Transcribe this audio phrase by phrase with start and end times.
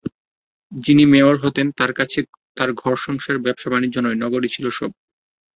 [0.71, 2.19] যিনি মেয়র হতেন তাঁর কাছে
[2.57, 4.91] তাঁর ঘর-সংসার, ব্যবসা-বাণিজ্য নয়, নগরই ছিল সব।